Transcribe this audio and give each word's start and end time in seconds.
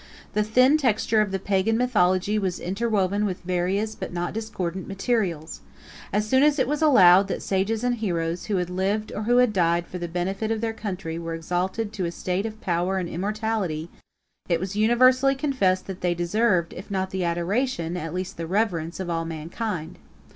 The 0.33 0.41
thin 0.41 0.77
texture 0.77 1.21
of 1.21 1.29
the 1.29 1.37
Pagan 1.37 1.77
mythology 1.77 2.39
was 2.39 2.59
interwoven 2.59 3.23
with 3.23 3.41
various 3.41 3.93
but 3.93 4.11
not 4.11 4.33
discordant 4.33 4.87
materials. 4.87 5.61
As 6.11 6.27
soon 6.27 6.41
as 6.41 6.57
it 6.57 6.67
was 6.67 6.81
allowed 6.81 7.27
that 7.27 7.43
sages 7.43 7.83
and 7.83 7.93
heroes, 7.93 8.45
who 8.47 8.55
had 8.55 8.71
lived 8.71 9.11
or 9.13 9.21
who 9.25 9.37
had 9.37 9.53
died 9.53 9.85
for 9.85 9.99
the 9.99 10.07
benefit 10.07 10.49
of 10.49 10.59
their 10.59 10.73
country, 10.73 11.19
were 11.19 11.35
exalted 11.35 11.93
to 11.93 12.05
a 12.05 12.11
state 12.11 12.47
of 12.47 12.59
power 12.61 12.97
and 12.97 13.09
immortality, 13.09 13.91
it 14.49 14.59
was 14.59 14.75
universally 14.75 15.35
confessed, 15.35 15.85
that 15.85 16.01
they 16.01 16.15
deserved, 16.15 16.73
if 16.73 16.89
not 16.89 17.11
the 17.11 17.23
adoration, 17.23 17.95
at 17.95 18.11
least 18.11 18.37
the 18.37 18.47
reverence, 18.47 18.99
of 18.99 19.07
all 19.07 19.23
mankind. 19.23 19.99